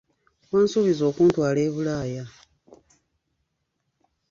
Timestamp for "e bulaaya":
1.67-2.25